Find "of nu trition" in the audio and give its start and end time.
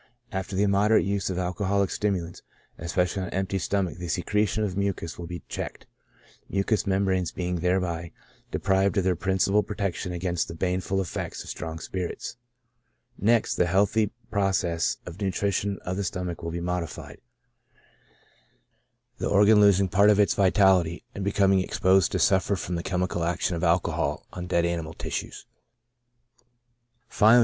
15.05-15.77